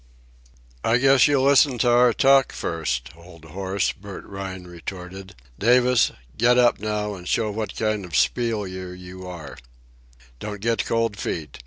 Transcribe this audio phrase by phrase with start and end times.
[0.83, 5.35] "I guess you'll listen to our talk, first, old horse," Bert Rhine retorted.
[5.59, 9.59] "—Davis, get up now and show what kind of a spieler you are.
[10.39, 11.59] Don't get cold feet.